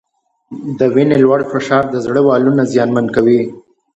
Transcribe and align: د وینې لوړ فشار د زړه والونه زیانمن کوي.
د 0.79 0.79
وینې 0.93 1.17
لوړ 1.23 1.39
فشار 1.51 1.83
د 1.89 1.95
زړه 2.05 2.21
والونه 2.27 2.61
زیانمن 2.71 3.05
کوي. 3.15 3.41